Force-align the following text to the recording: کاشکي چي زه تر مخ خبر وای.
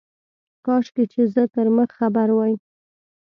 کاشکي 0.65 1.03
چي 1.11 1.21
زه 1.33 1.43
تر 1.53 1.67
مخ 1.75 1.89
خبر 1.99 2.29
وای. 2.33 2.53